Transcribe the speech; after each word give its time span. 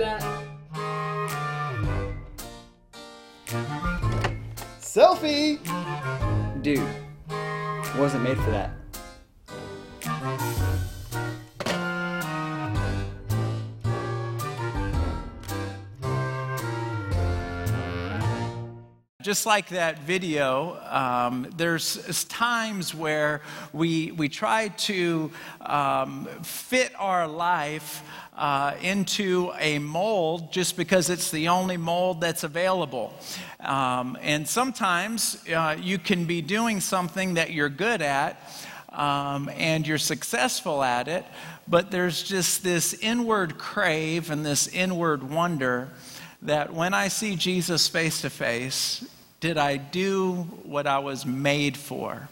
that. 0.05 0.21
Selfie! 4.79 5.59
Dude, 6.61 6.81
wasn't 7.97 8.23
made 8.23 8.37
for 8.37 8.51
that. 8.51 8.71
Just 19.25 19.47
like 19.47 19.69
that 19.69 20.01
video, 20.01 20.77
um, 20.87 21.47
there's 21.57 22.25
times 22.25 22.93
where 22.93 23.41
we, 23.73 24.11
we 24.11 24.29
try 24.29 24.67
to 24.67 25.31
um, 25.61 26.25
fit 26.43 26.93
our 26.99 27.27
life 27.27 28.03
uh, 28.37 28.75
into 28.83 29.51
a 29.57 29.79
mold 29.79 30.53
just 30.53 30.77
because 30.77 31.09
it's 31.09 31.31
the 31.31 31.47
only 31.47 31.75
mold 31.75 32.21
that's 32.21 32.43
available. 32.43 33.15
Um, 33.61 34.15
and 34.21 34.47
sometimes 34.47 35.43
uh, 35.49 35.75
you 35.81 35.97
can 35.97 36.25
be 36.25 36.43
doing 36.43 36.79
something 36.79 37.33
that 37.33 37.51
you're 37.51 37.67
good 37.67 38.03
at 38.03 38.39
um, 38.93 39.49
and 39.55 39.87
you're 39.87 39.97
successful 39.97 40.83
at 40.83 41.07
it, 41.07 41.25
but 41.67 41.89
there's 41.89 42.21
just 42.21 42.63
this 42.63 42.93
inward 42.93 43.57
crave 43.57 44.29
and 44.29 44.45
this 44.45 44.67
inward 44.67 45.23
wonder 45.23 45.89
that 46.43 46.71
when 46.71 46.93
I 46.93 47.07
see 47.07 47.35
Jesus 47.35 47.87
face 47.87 48.21
to 48.21 48.29
face, 48.29 49.03
did 49.45 49.59
I 49.59 49.77
do 49.77 50.37
what 50.63 50.87
I 50.87 50.97
was 50.97 51.23
made 51.23 51.77
for? 51.77 52.27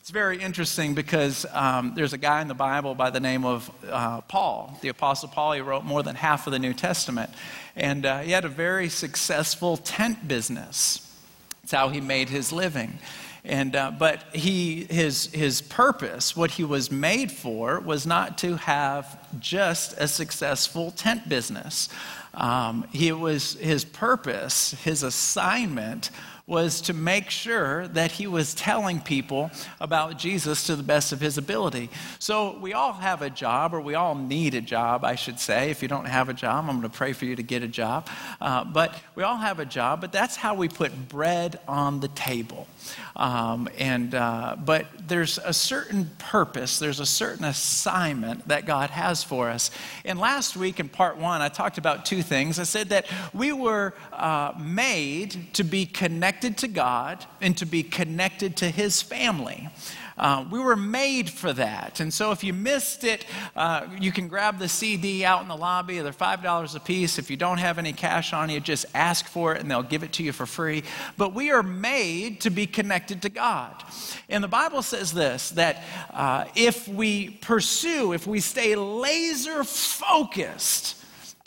It's 0.00 0.10
very 0.10 0.42
interesting 0.42 0.92
because 0.92 1.46
um, 1.52 1.92
there's 1.94 2.12
a 2.12 2.18
guy 2.18 2.42
in 2.42 2.48
the 2.48 2.54
Bible 2.54 2.96
by 2.96 3.10
the 3.10 3.20
name 3.20 3.44
of 3.44 3.70
uh, 3.88 4.20
Paul, 4.22 4.76
the 4.80 4.88
Apostle 4.88 5.28
Paul. 5.28 5.52
He 5.52 5.60
wrote 5.60 5.84
more 5.84 6.02
than 6.02 6.16
half 6.16 6.48
of 6.48 6.52
the 6.52 6.58
New 6.58 6.74
Testament. 6.74 7.30
And 7.76 8.04
uh, 8.04 8.18
he 8.22 8.32
had 8.32 8.44
a 8.44 8.48
very 8.48 8.88
successful 8.88 9.76
tent 9.76 10.26
business. 10.26 11.16
That's 11.62 11.70
how 11.70 11.90
he 11.90 12.00
made 12.00 12.28
his 12.28 12.50
living. 12.50 12.98
And, 13.44 13.76
uh, 13.76 13.92
but 13.96 14.24
he, 14.34 14.86
his, 14.90 15.26
his 15.26 15.62
purpose, 15.62 16.36
what 16.36 16.50
he 16.50 16.64
was 16.64 16.90
made 16.90 17.30
for, 17.30 17.78
was 17.78 18.04
not 18.04 18.36
to 18.38 18.56
have 18.56 19.16
just 19.38 19.94
a 19.96 20.08
successful 20.08 20.90
tent 20.90 21.28
business. 21.28 21.88
Um, 22.34 22.86
he 22.92 23.12
was, 23.12 23.54
his 23.54 23.84
purpose, 23.84 24.72
his 24.84 25.02
assignment, 25.02 26.10
was 26.50 26.80
to 26.80 26.92
make 26.92 27.30
sure 27.30 27.86
that 27.88 28.10
he 28.10 28.26
was 28.26 28.54
telling 28.54 29.00
people 29.00 29.52
about 29.80 30.18
Jesus 30.18 30.66
to 30.66 30.74
the 30.74 30.82
best 30.82 31.12
of 31.12 31.20
his 31.20 31.38
ability. 31.38 31.88
So 32.18 32.58
we 32.58 32.72
all 32.72 32.92
have 32.92 33.22
a 33.22 33.30
job, 33.30 33.72
or 33.72 33.80
we 33.80 33.94
all 33.94 34.16
need 34.16 34.54
a 34.56 34.60
job, 34.60 35.04
I 35.04 35.14
should 35.14 35.38
say. 35.38 35.70
If 35.70 35.80
you 35.80 35.86
don't 35.86 36.06
have 36.06 36.28
a 36.28 36.34
job, 36.34 36.64
I'm 36.68 36.80
going 36.80 36.82
to 36.82 36.88
pray 36.88 37.12
for 37.12 37.24
you 37.24 37.36
to 37.36 37.42
get 37.44 37.62
a 37.62 37.68
job. 37.68 38.08
Uh, 38.40 38.64
but 38.64 38.96
we 39.14 39.22
all 39.22 39.36
have 39.36 39.60
a 39.60 39.64
job, 39.64 40.00
but 40.00 40.10
that's 40.10 40.34
how 40.34 40.54
we 40.54 40.68
put 40.68 41.08
bread 41.08 41.60
on 41.68 42.00
the 42.00 42.08
table. 42.08 42.66
Um, 43.14 43.68
and 43.78 44.12
uh, 44.14 44.56
but 44.58 44.86
there's 45.06 45.38
a 45.38 45.52
certain 45.52 46.10
purpose, 46.18 46.80
there's 46.80 47.00
a 47.00 47.06
certain 47.06 47.44
assignment 47.44 48.48
that 48.48 48.66
God 48.66 48.90
has 48.90 49.22
for 49.22 49.50
us. 49.50 49.70
And 50.04 50.18
last 50.18 50.56
week 50.56 50.80
in 50.80 50.88
part 50.88 51.16
one, 51.16 51.42
I 51.42 51.48
talked 51.48 51.78
about 51.78 52.04
two 52.04 52.22
things. 52.22 52.58
I 52.58 52.64
said 52.64 52.88
that 52.88 53.06
we 53.32 53.52
were 53.52 53.94
uh, 54.12 54.52
made 54.58 55.54
to 55.54 55.62
be 55.62 55.86
connected 55.86 56.39
to 56.40 56.68
God 56.68 57.24
and 57.40 57.56
to 57.58 57.66
be 57.66 57.82
connected 57.82 58.56
to 58.58 58.70
His 58.70 59.02
family. 59.02 59.68
Uh, 60.20 60.44
we 60.50 60.58
were 60.58 60.76
made 60.76 61.30
for 61.30 61.50
that. 61.50 61.98
And 61.98 62.12
so 62.12 62.30
if 62.30 62.44
you 62.44 62.52
missed 62.52 63.04
it, 63.04 63.24
uh, 63.56 63.86
you 63.98 64.12
can 64.12 64.28
grab 64.28 64.58
the 64.58 64.68
CD 64.68 65.24
out 65.24 65.40
in 65.40 65.48
the 65.48 65.56
lobby. 65.56 65.98
They're 66.00 66.12
$5 66.12 66.76
a 66.76 66.80
piece. 66.80 67.18
If 67.18 67.30
you 67.30 67.38
don't 67.38 67.56
have 67.56 67.78
any 67.78 67.94
cash 67.94 68.34
on 68.34 68.50
you, 68.50 68.60
just 68.60 68.84
ask 68.92 69.26
for 69.26 69.54
it 69.54 69.62
and 69.62 69.70
they'll 69.70 69.82
give 69.82 70.02
it 70.02 70.12
to 70.14 70.22
you 70.22 70.32
for 70.32 70.44
free. 70.44 70.82
But 71.16 71.32
we 71.32 71.50
are 71.50 71.62
made 71.62 72.42
to 72.42 72.50
be 72.50 72.66
connected 72.66 73.22
to 73.22 73.30
God. 73.30 73.82
And 74.28 74.44
the 74.44 74.48
Bible 74.48 74.82
says 74.82 75.14
this 75.14 75.50
that 75.52 75.82
uh, 76.12 76.44
if 76.54 76.86
we 76.86 77.30
pursue, 77.30 78.12
if 78.12 78.26
we 78.26 78.40
stay 78.40 78.76
laser 78.76 79.64
focused, 79.64 80.99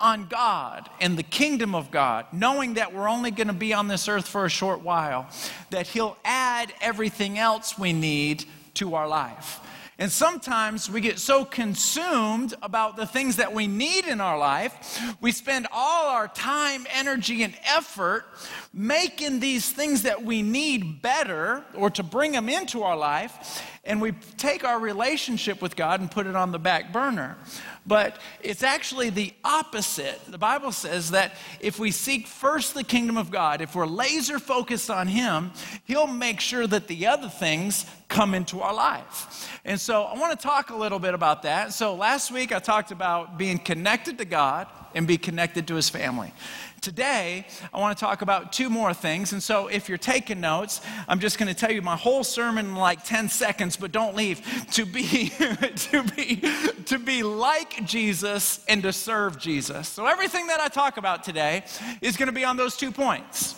on 0.04 0.28
God 0.28 0.90
and 1.00 1.18
the 1.18 1.24
kingdom 1.24 1.74
of 1.74 1.90
God, 1.90 2.28
knowing 2.34 2.76
that 2.76 2.94
we're 2.94 3.10
only 3.10 3.32
going 3.32 3.48
to 3.48 3.54
be 3.54 3.74
on 3.74 3.88
this 3.88 4.08
earth 4.08 4.28
for 4.28 4.46
a 4.46 4.50
short 4.50 4.82
while, 4.82 5.28
that 5.72 5.88
He'll 5.88 6.18
add 6.24 6.74
everything 6.82 7.40
else 7.40 7.80
we 7.80 7.94
need 7.94 8.46
to 8.76 8.94
our 8.96 9.08
life. 9.08 9.62
And 10.00 10.12
sometimes 10.12 10.90
we 10.90 11.02
get 11.02 11.20
so 11.20 11.46
consumed 11.46 12.56
about 12.62 12.98
the 12.98 13.06
things 13.06 13.38
that 13.38 13.54
we 13.54 13.68
need 13.68 14.06
in 14.06 14.20
our 14.20 14.38
life, 14.38 15.00
we 15.22 15.32
spend 15.32 15.68
all 15.72 16.08
our 16.08 16.28
time, 16.28 16.86
energy, 16.94 17.44
and 17.44 17.54
effort 17.64 18.26
making 18.74 19.40
these 19.40 19.72
things 19.72 20.02
that 20.02 20.24
we 20.24 20.42
need 20.42 21.02
better 21.02 21.64
or 21.76 21.90
to 21.92 22.04
bring 22.04 22.32
them 22.32 22.50
into 22.50 22.84
our 22.84 22.98
life, 22.98 23.64
and 23.86 24.02
we 24.02 24.14
take 24.38 24.64
our 24.64 24.80
relationship 24.80 25.62
with 25.62 25.76
God 25.76 26.00
and 26.00 26.10
put 26.10 26.26
it 26.26 26.36
on 26.36 26.52
the 26.52 26.60
back 26.60 26.94
burner. 26.94 27.38
But 27.86 28.18
it's 28.42 28.64
actually 28.64 29.10
the 29.10 29.34
opposite. 29.44 30.22
The 30.26 30.38
Bible 30.38 30.72
says 30.72 31.12
that 31.12 31.34
if 31.60 31.80
we 31.80 31.92
seek 31.92 32.28
first 32.28 32.74
the 32.74 32.86
kingdom 32.86 33.18
of 33.18 33.30
God, 33.30 33.60
if 33.60 33.76
we're 33.76 33.86
laser 33.86 34.40
focused 34.40 34.90
on 34.90 35.08
Him, 35.08 35.52
He'll 35.84 36.08
make 36.08 36.40
sure 36.40 36.66
that 36.66 36.88
the 36.88 37.08
other 37.08 37.28
things 37.28 37.86
come 38.08 38.34
into 38.34 38.62
our 38.62 38.74
life. 38.74 39.60
And 39.66 39.80
so 39.80 40.04
I 40.04 40.18
want 40.18 40.40
to 40.40 40.42
talk 40.42 40.70
a 40.70 40.76
little 40.76 41.00
bit 41.00 41.14
about 41.14 41.42
that. 41.42 41.74
So 41.74 41.96
last 41.96 42.32
week 42.32 42.54
I 42.54 42.60
talked 42.60 42.92
about 42.92 43.38
being 43.38 43.58
connected 43.58 44.18
to 44.20 44.26
God 44.26 44.68
and 44.96 45.08
be 45.08 45.18
connected 45.18 45.68
to 45.68 45.76
His 45.76 45.90
family. 45.90 46.34
Today, 46.82 47.48
I 47.74 47.80
want 47.80 47.98
to 47.98 48.04
talk 48.04 48.22
about 48.22 48.52
two 48.52 48.70
more 48.70 48.94
things. 48.94 49.32
And 49.32 49.42
so, 49.42 49.68
if 49.68 49.88
you're 49.88 49.98
taking 49.98 50.42
notes, 50.42 50.82
I'm 51.08 51.20
just 51.20 51.38
going 51.38 51.48
to 51.48 51.54
tell 51.54 51.72
you 51.72 51.82
my 51.82 51.96
whole 51.96 52.24
sermon 52.24 52.66
in 52.66 52.76
like 52.76 53.04
10 53.06 53.30
seconds, 53.30 53.78
but 53.78 53.92
don't 53.92 54.16
leave. 54.16 54.42
To 54.74 54.86
be, 54.86 55.30
to 55.76 56.04
be, 56.04 56.44
to 56.86 57.00
be 57.00 57.24
like 57.24 57.86
Jesus 57.86 58.64
and 58.68 58.84
to 58.84 58.92
serve 58.92 59.40
Jesus. 59.40 59.88
So, 59.88 60.06
everything 60.08 60.48
that 60.48 60.60
I 60.60 60.68
talk 60.68 60.98
about 60.98 61.24
today 61.24 61.64
is 62.02 62.18
going 62.18 62.28
to 62.28 62.34
be 62.34 62.44
on 62.44 62.58
those 62.58 62.76
two 62.76 62.92
points 62.92 63.56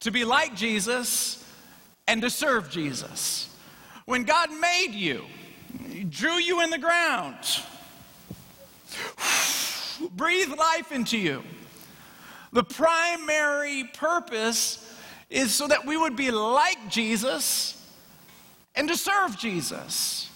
to 0.00 0.10
be 0.10 0.24
like 0.24 0.54
Jesus 0.54 1.44
and 2.08 2.22
to 2.22 2.30
serve 2.30 2.70
Jesus. 2.70 3.54
When 4.06 4.24
God 4.24 4.50
made 4.50 4.92
you, 4.92 5.24
He 5.88 6.04
drew 6.04 6.34
you 6.34 6.62
in 6.62 6.70
the 6.70 6.78
ground, 6.78 7.36
breathed 10.08 10.56
life 10.56 10.92
into 10.92 11.18
you. 11.18 11.42
The 12.52 12.64
primary 12.64 13.84
purpose 13.84 14.86
is 15.28 15.54
so 15.54 15.68
that 15.68 15.86
we 15.86 15.96
would 15.96 16.16
be 16.16 16.30
like 16.30 16.88
Jesus 16.88 17.76
and 18.74 18.88
to 18.88 18.96
serve 18.96 19.38
Jesus. 19.38 20.26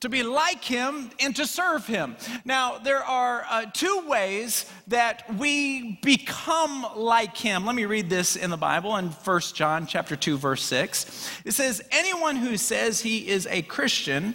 To 0.00 0.10
be 0.10 0.22
like 0.22 0.62
him 0.62 1.10
and 1.18 1.34
to 1.36 1.46
serve 1.46 1.86
him. 1.86 2.16
Now, 2.44 2.76
there 2.76 3.02
are 3.02 3.46
uh, 3.48 3.64
two 3.72 4.04
ways 4.06 4.70
that 4.88 5.24
we 5.38 5.98
become 6.02 6.86
like 6.94 7.38
him. 7.38 7.64
Let 7.64 7.74
me 7.74 7.86
read 7.86 8.10
this 8.10 8.36
in 8.36 8.50
the 8.50 8.58
Bible 8.58 8.94
in 8.98 9.06
1 9.06 9.40
John 9.54 9.86
chapter 9.86 10.14
2 10.14 10.36
verse 10.36 10.62
6. 10.62 11.30
It 11.46 11.52
says, 11.52 11.82
"Anyone 11.90 12.36
who 12.36 12.58
says 12.58 13.00
he 13.00 13.26
is 13.26 13.46
a 13.46 13.62
Christian 13.62 14.34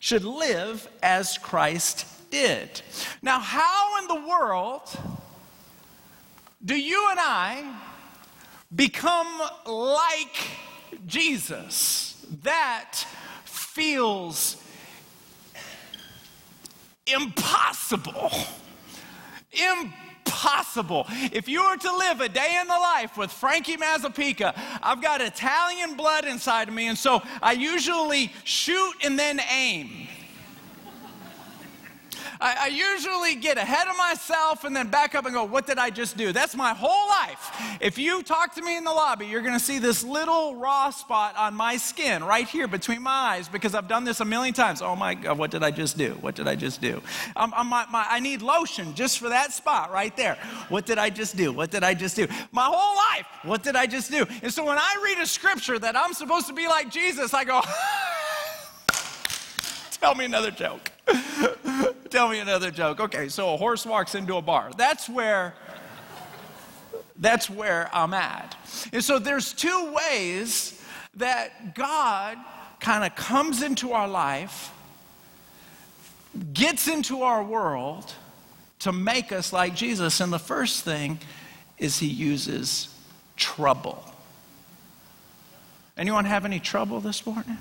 should 0.00 0.24
live 0.24 0.88
as 1.04 1.38
Christ 1.38 2.04
did." 2.30 2.82
Now, 3.22 3.40
how 3.40 3.98
in 3.98 4.08
the 4.08 4.28
world 4.28 4.88
do 6.64 6.74
you 6.74 7.10
and 7.10 7.20
I 7.20 7.64
become 8.74 9.40
like 9.66 10.36
Jesus? 11.06 12.16
That 12.42 13.06
feels 13.44 14.56
impossible. 17.06 18.32
Impossible. 19.52 21.06
If 21.32 21.48
you 21.48 21.62
were 21.64 21.76
to 21.76 21.96
live 21.96 22.20
a 22.20 22.28
day 22.28 22.58
in 22.60 22.66
the 22.66 22.74
life 22.74 23.16
with 23.16 23.30
Frankie 23.32 23.76
Mazzapica, 23.76 24.58
I've 24.82 25.00
got 25.00 25.20
Italian 25.20 25.96
blood 25.96 26.24
inside 26.24 26.68
of 26.68 26.74
me, 26.74 26.88
and 26.88 26.98
so 26.98 27.22
I 27.40 27.52
usually 27.52 28.32
shoot 28.44 28.94
and 29.04 29.18
then 29.18 29.40
aim. 29.40 30.08
I, 32.40 32.56
I, 32.60 32.66
usually 32.68 33.34
get 33.36 33.58
ahead 33.58 33.88
of 33.88 33.96
myself 33.96 34.64
and 34.64 34.74
then 34.74 34.88
back 34.88 35.14
up 35.14 35.24
and 35.24 35.34
go, 35.34 35.44
What 35.44 35.66
did 35.66 35.78
I 35.78 35.90
just 35.90 36.16
do? 36.16 36.32
That's 36.32 36.54
my 36.54 36.74
whole 36.74 37.08
life. 37.08 37.78
If 37.80 37.98
you 37.98 38.22
talk 38.22 38.54
to 38.54 38.62
me 38.62 38.76
in 38.76 38.84
the 38.84 38.92
lobby, 38.92 39.26
you're 39.26 39.42
going 39.42 39.58
to 39.58 39.64
see 39.64 39.78
this 39.78 40.04
little 40.04 40.56
raw 40.56 40.90
spot 40.90 41.36
on 41.36 41.54
my 41.54 41.76
skin 41.76 42.24
right 42.24 42.46
here 42.46 42.68
between 42.68 43.02
my 43.02 43.10
eyes 43.10 43.48
because 43.48 43.74
I've 43.74 43.88
done 43.88 44.04
this 44.04 44.20
a 44.20 44.24
million 44.24 44.54
times. 44.54 44.82
Oh 44.82 44.96
my 44.96 45.14
God, 45.14 45.38
what 45.38 45.50
did 45.50 45.62
I 45.62 45.70
just 45.70 45.96
do? 45.96 46.12
What 46.20 46.34
did 46.34 46.48
I 46.48 46.54
just 46.54 46.80
do? 46.80 47.02
My, 47.36 47.86
my, 47.90 48.06
I 48.08 48.20
need 48.20 48.42
lotion 48.42 48.94
just 48.94 49.18
for 49.18 49.28
that 49.28 49.52
spot 49.52 49.92
right 49.92 50.16
there. 50.16 50.36
What 50.68 50.86
did 50.86 50.98
I 50.98 51.10
just 51.10 51.36
do? 51.36 51.52
What 51.52 51.70
did 51.70 51.84
I 51.84 51.94
just 51.94 52.16
do? 52.16 52.26
My 52.52 52.64
whole 52.64 52.96
life, 52.96 53.26
what 53.42 53.62
did 53.62 53.76
I 53.76 53.86
just 53.86 54.10
do? 54.10 54.26
And 54.42 54.52
so 54.52 54.64
when 54.64 54.78
I 54.78 55.02
read 55.04 55.18
a 55.18 55.26
scripture 55.26 55.78
that 55.78 55.96
I'm 55.96 56.12
supposed 56.12 56.46
to 56.48 56.52
be 56.52 56.66
like 56.66 56.90
Jesus, 56.90 57.34
I 57.34 57.44
go, 57.44 57.62
Tell 60.00 60.14
me 60.14 60.24
another 60.24 60.52
joke. 60.52 60.92
Tell 62.10 62.28
me 62.28 62.38
another 62.38 62.70
joke. 62.70 63.00
Okay, 63.00 63.28
so 63.28 63.54
a 63.54 63.56
horse 63.56 63.84
walks 63.84 64.14
into 64.14 64.36
a 64.36 64.42
bar. 64.42 64.70
That's 64.76 65.08
where 65.08 65.54
that's 67.18 67.48
where 67.48 67.88
I'm 67.92 68.14
at. 68.14 68.56
And 68.92 69.02
so 69.02 69.18
there's 69.18 69.52
two 69.52 69.94
ways 69.94 70.82
that 71.14 71.74
God 71.74 72.36
kind 72.78 73.04
of 73.04 73.16
comes 73.16 73.62
into 73.62 73.92
our 73.92 74.06
life, 74.06 74.70
gets 76.52 76.88
into 76.88 77.22
our 77.22 77.42
world 77.42 78.12
to 78.80 78.92
make 78.92 79.32
us 79.32 79.52
like 79.52 79.74
Jesus. 79.74 80.20
And 80.20 80.32
the 80.32 80.38
first 80.38 80.84
thing 80.84 81.18
is 81.78 81.98
he 81.98 82.06
uses 82.06 82.88
trouble. 83.36 84.04
Anyone 85.96 86.26
have 86.26 86.44
any 86.44 86.60
trouble 86.60 87.00
this 87.00 87.24
morning? 87.24 87.56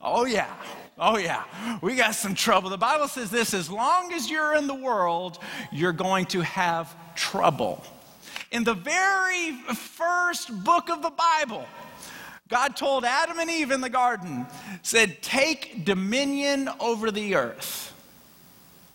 Oh, 0.00 0.24
yeah. 0.26 0.54
Oh, 0.96 1.18
yeah, 1.18 1.44
we 1.82 1.96
got 1.96 2.14
some 2.14 2.34
trouble. 2.34 2.70
The 2.70 2.78
Bible 2.78 3.08
says 3.08 3.30
this 3.30 3.52
as 3.52 3.68
long 3.68 4.12
as 4.12 4.30
you're 4.30 4.56
in 4.56 4.68
the 4.68 4.74
world, 4.74 5.38
you're 5.72 5.92
going 5.92 6.26
to 6.26 6.40
have 6.42 6.94
trouble. 7.16 7.84
In 8.52 8.62
the 8.62 8.74
very 8.74 9.52
first 9.74 10.62
book 10.62 10.88
of 10.90 11.02
the 11.02 11.10
Bible, 11.10 11.64
God 12.48 12.76
told 12.76 13.04
Adam 13.04 13.40
and 13.40 13.50
Eve 13.50 13.72
in 13.72 13.80
the 13.80 13.88
garden, 13.88 14.46
said, 14.82 15.20
Take 15.22 15.84
dominion 15.84 16.68
over 16.78 17.10
the 17.10 17.34
earth. 17.34 17.92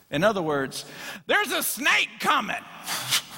In 0.09 0.23
other 0.23 0.41
words, 0.41 0.85
there's 1.27 1.51
a 1.51 1.61
snake 1.61 2.09
coming. 2.19 2.55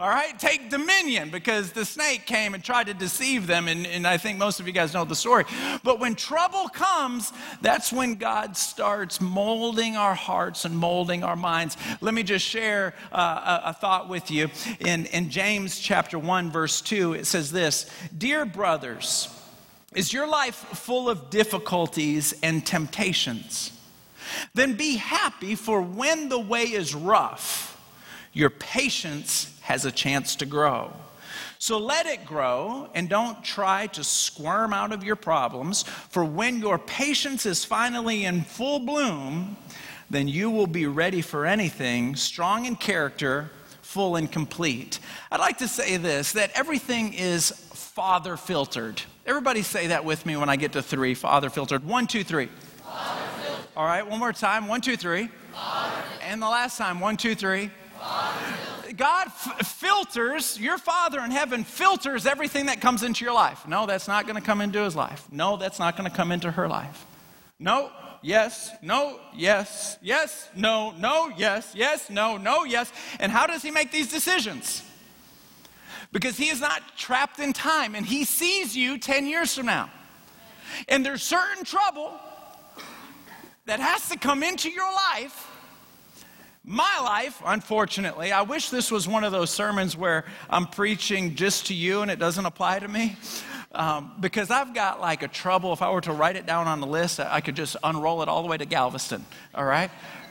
All 0.00 0.08
right, 0.08 0.38
take 0.38 0.70
dominion 0.70 1.28
because 1.28 1.72
the 1.72 1.84
snake 1.84 2.24
came 2.24 2.54
and 2.54 2.64
tried 2.64 2.86
to 2.86 2.94
deceive 2.94 3.46
them, 3.46 3.68
and, 3.68 3.86
and, 3.86 4.06
I 4.06 4.16
think 4.16 4.38
most 4.38 4.58
of 4.58 4.66
you 4.66 4.72
guys 4.72 4.94
know 4.94 5.04
the 5.04 5.14
story. 5.14 5.44
But 5.84 6.00
when 6.00 6.14
trouble 6.14 6.70
comes, 6.70 7.34
that's 7.60 7.92
when 7.92 8.14
God 8.14 8.56
starts 8.56 9.20
molding 9.20 9.96
our 9.96 10.14
hearts 10.14 10.64
and 10.64 10.74
molding 10.74 11.22
our 11.22 11.36
minds. 11.36 11.76
Let 12.00 12.14
me 12.14 12.22
just 12.22 12.46
share 12.46 12.94
uh, 13.12 13.60
a, 13.62 13.68
a 13.68 13.72
thought 13.74 14.08
with 14.08 14.30
you. 14.30 14.48
In, 14.78 15.04
in 15.04 15.28
James 15.28 15.78
chapter 15.78 16.18
1, 16.18 16.50
verse 16.50 16.80
2, 16.80 17.12
it 17.12 17.26
says 17.26 17.52
this 17.52 17.84
Dear 18.16 18.46
brothers, 18.46 19.28
is 19.94 20.14
your 20.14 20.26
life 20.26 20.54
full 20.54 21.10
of 21.10 21.28
difficulties 21.28 22.32
and 22.42 22.64
temptations? 22.64 23.70
Then 24.54 24.76
be 24.76 24.96
happy, 24.96 25.56
for 25.56 25.82
when 25.82 26.30
the 26.30 26.40
way 26.40 26.64
is 26.64 26.94
rough, 26.94 27.69
your 28.32 28.50
patience 28.50 29.58
has 29.62 29.84
a 29.84 29.90
chance 29.90 30.36
to 30.36 30.46
grow. 30.46 30.92
So 31.58 31.78
let 31.78 32.06
it 32.06 32.24
grow 32.24 32.88
and 32.94 33.08
don't 33.08 33.44
try 33.44 33.86
to 33.88 34.02
squirm 34.02 34.72
out 34.72 34.92
of 34.92 35.04
your 35.04 35.16
problems, 35.16 35.82
for 35.82 36.24
when 36.24 36.58
your 36.58 36.78
patience 36.78 37.44
is 37.44 37.64
finally 37.64 38.24
in 38.24 38.42
full 38.42 38.78
bloom, 38.78 39.56
then 40.08 40.26
you 40.26 40.50
will 40.50 40.66
be 40.66 40.86
ready 40.86 41.20
for 41.20 41.44
anything, 41.44 42.16
strong 42.16 42.64
in 42.64 42.76
character, 42.76 43.50
full 43.82 44.16
and 44.16 44.32
complete. 44.32 45.00
I'd 45.30 45.40
like 45.40 45.58
to 45.58 45.68
say 45.68 45.96
this 45.96 46.32
that 46.32 46.50
everything 46.54 47.12
is 47.12 47.50
father 47.50 48.36
filtered. 48.36 49.02
Everybody 49.26 49.62
say 49.62 49.88
that 49.88 50.04
with 50.04 50.24
me 50.24 50.36
when 50.36 50.48
I 50.48 50.56
get 50.56 50.72
to 50.72 50.82
three 50.82 51.14
father 51.14 51.50
filtered. 51.50 51.84
One, 51.84 52.06
two, 52.06 52.24
three. 52.24 52.48
All 53.76 53.84
right, 53.84 54.06
one 54.08 54.18
more 54.18 54.32
time. 54.32 54.66
One, 54.66 54.80
two, 54.80 54.96
three. 54.96 55.28
And 56.22 56.40
the 56.40 56.48
last 56.48 56.78
time. 56.78 57.00
One, 57.00 57.16
two, 57.16 57.34
three. 57.34 57.70
God 59.00 59.28
f- 59.28 59.66
filters, 59.66 60.60
your 60.60 60.76
Father 60.76 61.20
in 61.20 61.30
heaven 61.30 61.64
filters 61.64 62.26
everything 62.26 62.66
that 62.66 62.82
comes 62.82 63.02
into 63.02 63.24
your 63.24 63.32
life. 63.32 63.66
No, 63.66 63.86
that's 63.86 64.06
not 64.06 64.26
going 64.26 64.36
to 64.36 64.42
come 64.42 64.60
into 64.60 64.84
his 64.84 64.94
life. 64.94 65.26
No, 65.32 65.56
that's 65.56 65.78
not 65.78 65.96
going 65.96 66.08
to 66.08 66.14
come 66.14 66.30
into 66.30 66.50
her 66.50 66.68
life. 66.68 67.06
No, 67.58 67.90
yes, 68.20 68.70
no, 68.82 69.18
yes, 69.34 69.96
yes, 70.02 70.50
no, 70.54 70.90
no, 70.98 71.32
yes, 71.34 71.72
yes, 71.74 72.10
no, 72.10 72.36
no, 72.36 72.64
yes. 72.64 72.92
And 73.18 73.32
how 73.32 73.46
does 73.46 73.62
he 73.62 73.70
make 73.70 73.90
these 73.90 74.10
decisions? 74.10 74.82
Because 76.12 76.36
he 76.36 76.50
is 76.50 76.60
not 76.60 76.82
trapped 76.98 77.38
in 77.38 77.54
time 77.54 77.94
and 77.94 78.04
he 78.04 78.24
sees 78.24 78.76
you 78.76 78.98
10 78.98 79.26
years 79.26 79.54
from 79.54 79.64
now. 79.64 79.90
And 80.88 81.06
there's 81.06 81.22
certain 81.22 81.64
trouble 81.64 82.12
that 83.64 83.80
has 83.80 84.10
to 84.10 84.18
come 84.18 84.42
into 84.42 84.68
your 84.68 84.92
life 84.92 85.49
my 86.64 87.00
life, 87.02 87.40
unfortunately, 87.44 88.32
I 88.32 88.42
wish 88.42 88.68
this 88.70 88.90
was 88.90 89.08
one 89.08 89.24
of 89.24 89.32
those 89.32 89.50
sermons 89.50 89.96
where 89.96 90.24
I'm 90.48 90.66
preaching 90.66 91.34
just 91.34 91.66
to 91.66 91.74
you 91.74 92.02
and 92.02 92.10
it 92.10 92.18
doesn't 92.18 92.44
apply 92.44 92.80
to 92.80 92.88
me. 92.88 93.16
Um, 93.72 94.12
because 94.18 94.50
I've 94.50 94.74
got 94.74 95.00
like 95.00 95.22
a 95.22 95.28
trouble. 95.28 95.72
If 95.72 95.80
I 95.80 95.90
were 95.90 96.00
to 96.02 96.12
write 96.12 96.36
it 96.36 96.44
down 96.44 96.66
on 96.66 96.80
the 96.80 96.88
list, 96.88 97.20
I 97.20 97.40
could 97.40 97.54
just 97.54 97.76
unroll 97.84 98.20
it 98.22 98.28
all 98.28 98.42
the 98.42 98.48
way 98.48 98.56
to 98.56 98.64
Galveston, 98.66 99.24
all 99.54 99.64
right? 99.64 99.90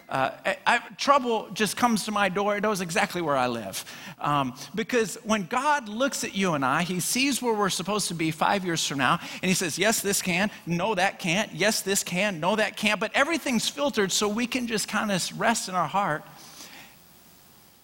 Uh, 0.09 0.31
I, 0.65 0.79
trouble 0.97 1.49
just 1.53 1.77
comes 1.77 2.05
to 2.05 2.11
my 2.11 2.29
door. 2.29 2.57
It 2.57 2.61
knows 2.61 2.81
exactly 2.81 3.21
where 3.21 3.37
I 3.37 3.45
live. 3.45 3.85
Um, 4.19 4.55
because 4.73 5.19
when 5.23 5.45
God 5.45 5.87
looks 5.87 6.23
at 6.23 6.35
you 6.35 6.53
and 6.53 6.65
I, 6.65 6.81
He 6.81 6.99
sees 6.99 7.43
where 7.43 7.53
we're 7.53 7.69
supposed 7.69 8.07
to 8.07 8.15
be 8.15 8.31
five 8.31 8.65
years 8.65 8.85
from 8.85 8.97
now, 8.97 9.19
and 9.41 9.49
He 9.49 9.53
says, 9.53 9.77
Yes, 9.77 10.01
this 10.01 10.21
can. 10.21 10.49
No, 10.65 10.95
that 10.95 11.19
can't. 11.19 11.53
Yes, 11.53 11.81
this 11.81 12.03
can. 12.03 12.39
No, 12.39 12.55
that 12.55 12.75
can't. 12.75 12.99
But 12.99 13.11
everything's 13.13 13.69
filtered 13.69 14.11
so 14.11 14.27
we 14.27 14.47
can 14.47 14.65
just 14.65 14.87
kind 14.87 15.11
of 15.11 15.39
rest 15.39 15.69
in 15.69 15.75
our 15.75 15.87
heart. 15.87 16.23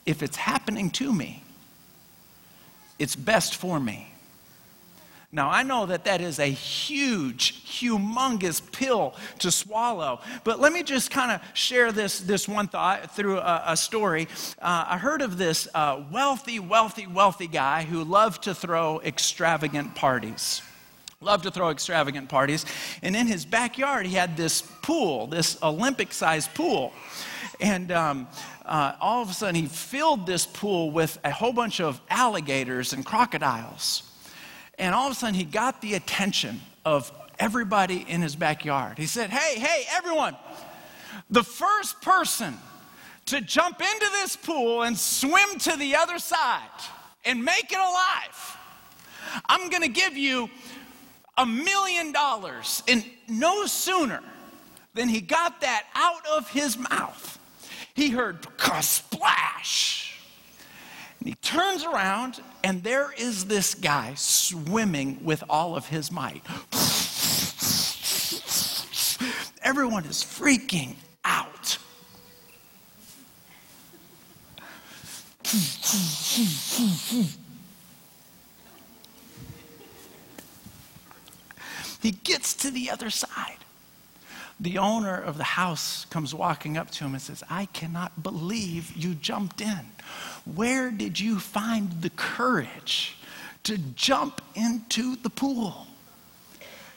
If 0.07 0.23
it's 0.23 0.37
happening 0.37 0.89
to 0.91 1.13
me, 1.13 1.43
it's 2.97 3.15
best 3.15 3.55
for 3.55 3.79
me. 3.79 4.14
Now, 5.35 5.49
I 5.49 5.63
know 5.63 5.85
that 5.87 6.05
that 6.05 6.21
is 6.21 6.39
a 6.39 6.45
huge, 6.45 7.65
humongous 7.65 8.61
pill 8.71 9.15
to 9.39 9.51
swallow, 9.51 10.21
but 10.45 10.61
let 10.61 10.71
me 10.71 10.81
just 10.81 11.11
kind 11.11 11.29
of 11.29 11.41
share 11.53 11.91
this, 11.91 12.21
this 12.21 12.47
one 12.47 12.69
thought 12.69 13.13
through 13.13 13.39
a, 13.39 13.63
a 13.67 13.75
story. 13.75 14.29
Uh, 14.61 14.85
I 14.87 14.97
heard 14.97 15.21
of 15.21 15.37
this 15.37 15.67
uh, 15.75 16.01
wealthy, 16.09 16.59
wealthy, 16.59 17.05
wealthy 17.05 17.47
guy 17.47 17.83
who 17.83 18.05
loved 18.05 18.43
to 18.43 18.55
throw 18.55 19.01
extravagant 19.01 19.93
parties 19.93 20.61
loved 21.21 21.43
to 21.43 21.49
throw 21.49 21.71
extravagant 21.71 22.29
parties. 22.29 22.67
And 23.01 23.15
in 23.15 23.25
his 23.25 23.45
backyard, 23.45 24.05
he 24.05 24.13
had 24.13 24.37
this 24.37 24.61
pool, 24.61 25.25
this 25.25 25.57
Olympic 25.63 26.13
sized 26.13 26.53
pool. 26.53 26.93
And 27.59 27.91
um, 27.91 28.27
uh, 28.63 28.93
all 29.01 29.23
of 29.23 29.31
a 29.31 29.33
sudden, 29.33 29.55
he 29.55 29.65
filled 29.65 30.27
this 30.27 30.45
pool 30.45 30.91
with 30.91 31.17
a 31.23 31.31
whole 31.31 31.53
bunch 31.53 31.81
of 31.81 31.99
alligators 32.11 32.93
and 32.93 33.03
crocodiles. 33.03 34.03
And 34.77 34.93
all 34.93 35.07
of 35.07 35.13
a 35.13 35.15
sudden, 35.15 35.35
he 35.35 35.43
got 35.43 35.81
the 35.81 35.93
attention 35.93 36.61
of 36.83 37.11
everybody 37.39 38.05
in 38.07 38.21
his 38.21 38.35
backyard. 38.35 38.97
He 38.97 39.05
said, 39.05 39.29
Hey, 39.29 39.59
hey, 39.59 39.85
everyone, 39.95 40.35
the 41.29 41.43
first 41.43 42.01
person 42.01 42.57
to 43.27 43.41
jump 43.41 43.81
into 43.81 44.07
this 44.11 44.35
pool 44.35 44.83
and 44.83 44.97
swim 44.97 45.57
to 45.59 45.75
the 45.77 45.95
other 45.95 46.19
side 46.19 46.61
and 47.23 47.43
make 47.43 47.71
it 47.71 47.79
alive, 47.79 48.57
I'm 49.47 49.69
going 49.69 49.81
to 49.81 49.89
give 49.89 50.15
you 50.15 50.49
a 51.37 51.45
million 51.45 52.11
dollars. 52.11 52.83
And 52.87 53.03
no 53.27 53.65
sooner 53.65 54.21
than 54.93 55.09
he 55.09 55.21
got 55.21 55.61
that 55.61 55.85
out 55.95 56.25
of 56.27 56.49
his 56.49 56.77
mouth, 56.77 57.39
he 57.93 58.09
heard 58.09 58.45
splash 58.81 60.04
and 61.25 61.33
he 61.33 61.39
turns 61.41 61.83
around, 61.83 62.39
and 62.63 62.83
there 62.83 63.11
is 63.17 63.45
this 63.45 63.73
guy 63.73 64.13
swimming 64.13 65.23
with 65.23 65.43
all 65.49 65.75
of 65.75 65.87
his 65.87 66.11
might. 66.11 66.43
Everyone 69.63 70.05
is 70.05 70.23
freaking 70.23 70.93
out. 71.23 71.79
He 82.03 82.11
gets 82.11 82.53
to 82.53 82.69
the 82.69 82.91
other 82.91 83.09
side. 83.09 83.64
The 84.59 84.77
owner 84.77 85.15
of 85.15 85.37
the 85.37 85.43
house 85.43 86.05
comes 86.05 86.33
walking 86.33 86.77
up 86.77 86.89
to 86.91 87.03
him 87.03 87.13
and 87.13 87.21
says, 87.21 87.43
I 87.49 87.65
cannot 87.67 88.23
believe 88.23 88.95
you 88.95 89.13
jumped 89.13 89.59
in. 89.59 89.91
Where 90.45 90.91
did 90.91 91.19
you 91.19 91.39
find 91.39 92.01
the 92.01 92.09
courage 92.11 93.17
to 93.63 93.77
jump 93.77 94.41
into 94.55 95.17
the 95.17 95.29
pool? 95.29 95.87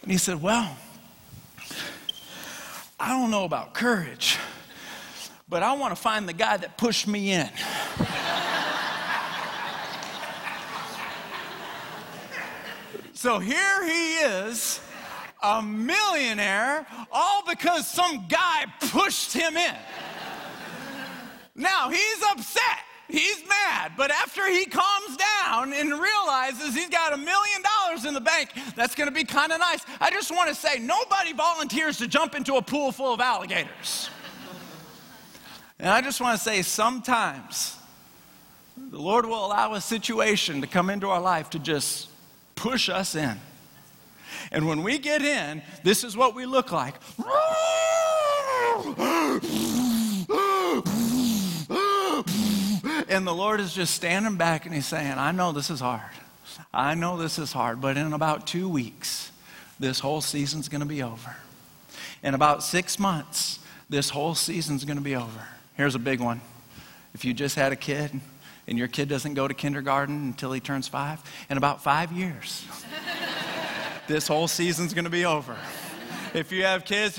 And 0.03 0.13
he 0.13 0.19
said, 0.19 0.41
Well, 0.41 0.77
I 3.01 3.09
don't 3.09 3.31
know 3.31 3.45
about 3.45 3.75
courage, 3.75 4.39
but 5.49 5.63
I 5.63 5.75
want 5.75 5.95
to 5.95 6.01
find 6.01 6.29
the 6.29 6.33
guy 6.33 6.57
that 6.57 6.79
pushed 6.79 7.09
me 7.09 7.33
in. 7.33 7.49
so 13.15 13.41
here 13.41 13.85
he 13.85 14.17
is 14.19 14.81
a 15.43 15.63
millionaire 15.63 16.87
all 17.13 17.43
because 17.49 17.87
some 17.87 18.27
guy 18.29 18.65
pushed 18.91 19.33
him 19.33 19.57
in. 19.57 19.75
Now 21.55 21.91
he's 21.91 22.23
upset. 22.31 22.79
He's 23.09 23.43
mad, 23.49 23.93
but 23.97 24.11
after 24.11 24.47
he 24.51 24.67
calms 24.67 25.17
down 25.17 25.73
and 25.73 25.91
realizes 25.91 26.75
he's 26.75 26.91
got 26.91 27.15
a 27.15 27.17
million 27.17 27.63
dollars 27.63 28.05
in 28.05 28.13
the 28.13 28.21
bank, 28.21 28.51
that's 28.77 28.95
gonna 28.95 29.11
be 29.11 29.25
kind 29.25 29.51
of 29.51 29.59
nice. 29.59 29.81
I 29.99 30.11
just 30.11 30.31
wanna 30.31 30.55
say 30.55 30.79
nobody 30.79 31.33
volunteers 31.33 31.97
to 31.99 32.07
jump 32.07 32.35
into 32.35 32.57
a 32.57 32.63
pool 32.63 32.93
full 32.93 33.15
of 33.15 33.21
alligators. 33.21 34.11
And 35.79 35.89
I 35.89 36.03
just 36.03 36.21
wanna 36.21 36.37
say 36.37 36.61
sometimes 36.61 37.77
the 38.91 38.99
Lord 38.99 39.25
will 39.25 39.47
allow 39.47 39.73
a 39.73 39.81
situation 39.81 40.61
to 40.61 40.67
come 40.67 40.91
into 40.91 41.09
our 41.09 41.21
life 41.21 41.49
to 41.51 41.59
just 41.59 42.09
push 42.57 42.91
us 42.91 43.15
in. 43.15 43.39
And 44.53 44.67
when 44.67 44.83
we 44.83 44.99
get 44.99 45.23
in, 45.23 45.63
this 45.83 46.05
is 46.05 46.17
what 46.17 46.35
we 46.35 46.47
look 46.47 46.73
like. 46.73 46.95
And 53.09 53.27
the 53.27 53.35
Lord 53.35 53.61
is 53.61 53.75
just 53.75 53.95
standing 53.95 54.37
back 54.37 54.67
and 54.67 54.75
He's 54.75 54.87
saying, 54.87 55.15
I 55.17 55.33
know 55.33 55.53
this 55.53 55.71
is 55.71 55.81
hard. 55.81 56.03
I 56.73 56.95
know 56.95 57.17
this 57.17 57.39
is 57.39 57.53
hard, 57.53 57.81
but 57.81 57.97
in 57.97 58.13
about 58.13 58.47
two 58.47 58.69
weeks, 58.69 59.33
this 59.81 60.01
whole 60.01 60.21
season's 60.21 60.69
going 60.69 60.81
to 60.81 60.87
be 60.87 61.03
over. 61.03 61.37
In 62.23 62.35
about 62.35 62.63
six 62.63 62.99
months, 62.99 63.61
this 63.89 64.11
whole 64.11 64.35
season's 64.35 64.85
going 64.85 64.99
to 64.99 65.03
be 65.03 65.17
over. 65.17 65.47
Here's 65.77 65.95
a 65.95 66.01
big 66.01 66.21
one. 66.21 66.41
If 67.15 67.25
you 67.25 67.33
just 67.33 67.57
had 67.57 67.73
a 67.73 67.77
kid 67.77 68.11
and 68.67 68.77
your 68.77 68.89
kid 68.89 69.09
doesn't 69.09 69.35
go 69.35 69.49
to 69.49 69.55
kindergarten 69.55 70.27
until 70.27 70.53
he 70.53 70.61
turns 70.61 70.89
five, 70.89 71.23
in 71.49 71.57
about 71.57 71.83
five 71.83 72.13
years, 72.13 72.67
this 74.09 74.27
whole 74.27 74.49
season's 74.49 74.95
going 74.95 75.05
to 75.05 75.11
be 75.11 75.25
over. 75.25 75.57
If 76.35 76.51
you 76.51 76.65
have 76.65 76.85
kids, 76.85 77.17